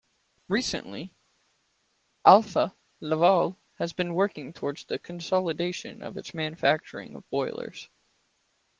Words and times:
Recently, 0.47 1.13
Alfa 2.25 2.75
Laval 3.01 3.55
has 3.75 3.93
been 3.93 4.15
working 4.15 4.51
towards 4.51 4.83
the 4.85 4.97
consolidation 4.97 6.01
of 6.01 6.17
its 6.17 6.33
manufacturing 6.33 7.13
of 7.15 7.29
boilers. 7.29 7.87